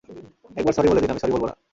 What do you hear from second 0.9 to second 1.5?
দিন,- আমি স্যরি বলবো